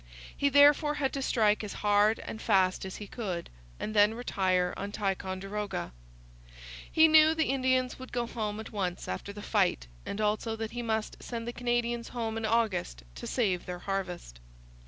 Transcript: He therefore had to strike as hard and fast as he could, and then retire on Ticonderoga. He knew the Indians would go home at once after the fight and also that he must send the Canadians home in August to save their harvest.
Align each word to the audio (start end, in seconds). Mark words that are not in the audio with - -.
He 0.35 0.49
therefore 0.49 0.95
had 0.95 1.13
to 1.13 1.21
strike 1.21 1.63
as 1.63 1.73
hard 1.85 2.17
and 2.17 2.41
fast 2.41 2.85
as 2.85 2.95
he 2.95 3.05
could, 3.05 3.51
and 3.79 3.95
then 3.95 4.15
retire 4.15 4.73
on 4.75 4.91
Ticonderoga. 4.91 5.91
He 6.91 7.07
knew 7.07 7.35
the 7.35 7.51
Indians 7.51 7.99
would 7.99 8.11
go 8.11 8.25
home 8.25 8.59
at 8.59 8.71
once 8.71 9.07
after 9.07 9.31
the 9.31 9.43
fight 9.43 9.85
and 10.03 10.19
also 10.19 10.55
that 10.55 10.71
he 10.71 10.81
must 10.81 11.21
send 11.21 11.47
the 11.47 11.53
Canadians 11.53 12.07
home 12.07 12.35
in 12.35 12.45
August 12.45 13.03
to 13.13 13.27
save 13.27 13.67
their 13.67 13.77
harvest. 13.77 14.39